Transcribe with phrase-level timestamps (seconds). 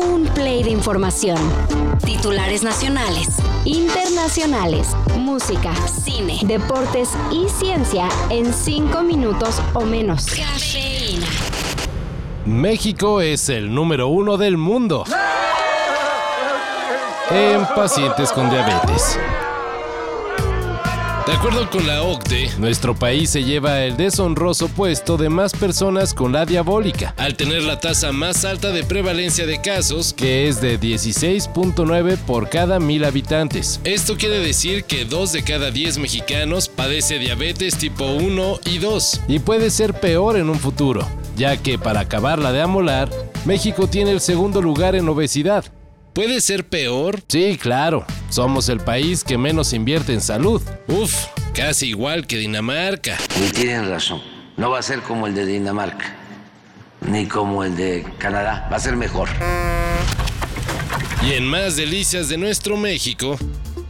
[0.00, 1.38] Un play de información.
[2.04, 10.26] Titulares nacionales, internacionales, música, cine, deportes y ciencia en cinco minutos o menos.
[10.26, 11.26] Cafeína.
[12.46, 15.04] México es el número uno del mundo
[17.30, 19.18] en pacientes con diabetes.
[21.28, 26.14] De acuerdo con la OCDE, nuestro país se lleva el deshonroso puesto de más personas
[26.14, 30.62] con la diabólica, al tener la tasa más alta de prevalencia de casos, que es
[30.62, 33.78] de 16.9 por cada mil habitantes.
[33.84, 39.20] Esto quiere decir que 2 de cada 10 mexicanos padece diabetes tipo 1 y 2,
[39.28, 41.06] y puede ser peor en un futuro,
[41.36, 43.10] ya que para acabarla de amolar,
[43.44, 45.66] México tiene el segundo lugar en obesidad,
[46.18, 47.22] ¿Puede ser peor?
[47.28, 48.04] Sí, claro.
[48.28, 50.60] Somos el país que menos invierte en salud.
[50.88, 51.14] Uf,
[51.54, 53.16] casi igual que Dinamarca.
[53.40, 54.20] Y tienen razón.
[54.56, 56.16] No va a ser como el de Dinamarca,
[57.08, 58.68] ni como el de Canadá.
[58.68, 59.28] Va a ser mejor.
[61.24, 63.38] Y en más delicias de nuestro México,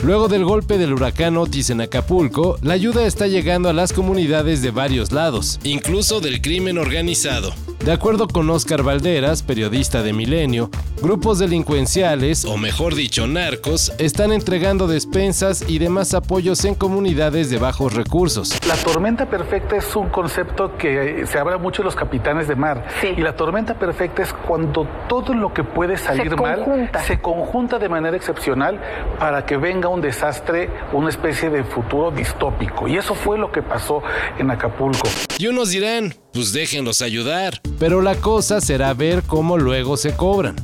[0.05, 4.63] Luego del golpe del huracán Otis en Acapulco, la ayuda está llegando a las comunidades
[4.63, 7.53] de varios lados, incluso del crimen organizado.
[7.89, 10.69] De acuerdo con Oscar Valderas, periodista de Milenio,
[11.01, 17.57] grupos delincuenciales, o mejor dicho narcos, están entregando despensas y demás apoyos en comunidades de
[17.57, 18.61] bajos recursos.
[18.69, 22.85] La tormenta perfecta es un concepto que se habla mucho de los capitanes de mar.
[23.03, 27.89] Y la tormenta perfecta es cuando todo lo que puede salir mal se conjunta de
[27.89, 28.79] manera excepcional
[29.19, 32.87] para que venga un desastre, una especie de futuro distópico.
[32.87, 34.03] Y eso fue lo que pasó
[34.39, 35.09] en Acapulco.
[35.39, 37.61] Y unos dirán, pues déjenlos ayudar.
[37.79, 40.57] Pero la cosa será ver cómo luego se cobran.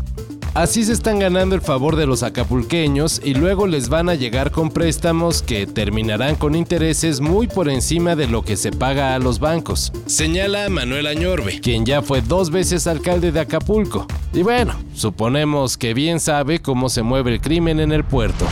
[0.54, 4.50] Así se están ganando el favor de los acapulqueños y luego les van a llegar
[4.50, 9.18] con préstamos que terminarán con intereses muy por encima de lo que se paga a
[9.18, 9.92] los bancos.
[10.06, 14.06] Señala Manuel Añorbe, quien ya fue dos veces alcalde de Acapulco.
[14.32, 18.46] Y bueno, suponemos que bien sabe cómo se mueve el crimen en el puerto.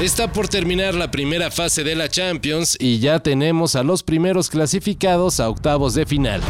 [0.00, 4.50] Está por terminar la primera fase de la Champions y ya tenemos a los primeros
[4.50, 6.42] clasificados a octavos de final.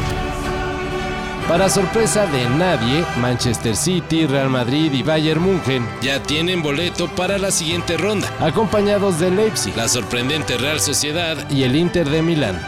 [1.46, 7.38] Para sorpresa de nadie, Manchester City, Real Madrid y Bayern München ya tienen boleto para
[7.38, 12.60] la siguiente ronda, acompañados de Leipzig, la sorprendente Real Sociedad y el Inter de Milán.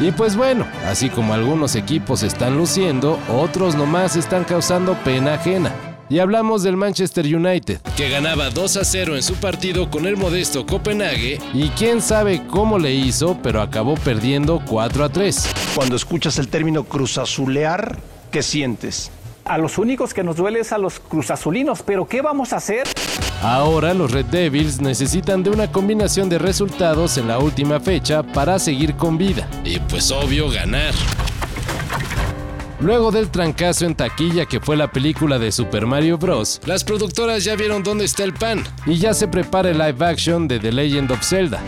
[0.00, 5.87] Y pues bueno, así como algunos equipos están luciendo, otros nomás están causando pena ajena.
[6.10, 10.16] Y hablamos del Manchester United, que ganaba 2 a 0 en su partido con el
[10.16, 15.48] modesto Copenhague y quién sabe cómo le hizo, pero acabó perdiendo 4 a 3.
[15.74, 17.98] Cuando escuchas el término cruzazulear,
[18.30, 19.10] ¿qué sientes?
[19.44, 22.86] A los únicos que nos duele es a los cruzazulinos, pero ¿qué vamos a hacer?
[23.42, 28.58] Ahora los Red Devils necesitan de una combinación de resultados en la última fecha para
[28.58, 29.46] seguir con vida.
[29.62, 30.94] Y pues obvio ganar.
[32.80, 37.42] Luego del trancazo en taquilla que fue la película de Super Mario Bros., las productoras
[37.42, 40.70] ya vieron dónde está el pan y ya se prepara el live action de The
[40.70, 41.60] Legend of Zelda.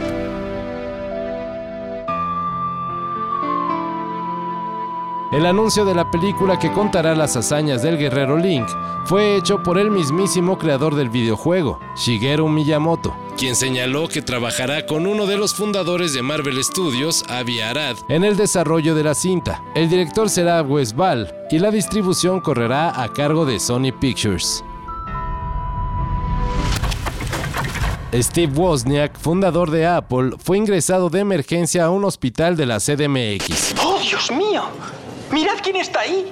[5.33, 8.67] El anuncio de la película que contará las hazañas del guerrero Link
[9.05, 15.07] fue hecho por el mismísimo creador del videojuego, Shigeru Miyamoto, quien señaló que trabajará con
[15.07, 19.63] uno de los fundadores de Marvel Studios, Avi Arad, en el desarrollo de la cinta.
[19.75, 24.63] El director será Wes Ball y la distribución correrá a cargo de Sony Pictures.
[28.13, 33.75] Steve Wozniak, fundador de Apple, fue ingresado de emergencia a un hospital de la CDMX.
[33.83, 34.65] ¡Oh, Dios mío!
[35.33, 36.31] ¡Mirad quién está ahí!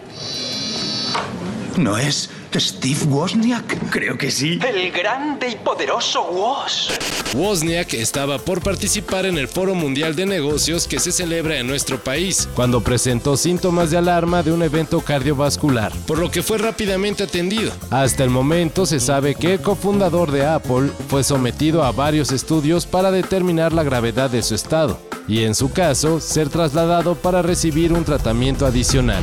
[1.79, 3.91] ¿No es Steve Wozniak?
[3.91, 4.59] Creo que sí.
[4.67, 6.91] El grande y poderoso Woz.
[7.35, 11.99] Wozniak estaba por participar en el Foro Mundial de Negocios que se celebra en nuestro
[11.99, 17.25] país, cuando presentó síntomas de alarma de un evento cardiovascular, por lo que fue rápidamente
[17.25, 17.73] atendido.
[17.91, 22.87] Hasta el momento se sabe que el cofundador de Apple fue sometido a varios estudios
[22.87, 24.99] para determinar la gravedad de su estado
[25.29, 29.23] y en su caso ser trasladado para recibir un tratamiento adicional.